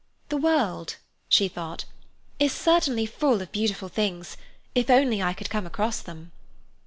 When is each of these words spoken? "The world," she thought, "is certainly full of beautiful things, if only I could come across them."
"The 0.29 0.37
world," 0.37 0.95
she 1.29 1.47
thought, 1.47 1.85
"is 2.39 2.51
certainly 2.53 3.05
full 3.05 3.39
of 3.39 3.51
beautiful 3.51 3.87
things, 3.87 4.35
if 4.73 4.89
only 4.89 5.21
I 5.21 5.33
could 5.33 5.51
come 5.51 5.67
across 5.67 5.99
them." 6.01 6.31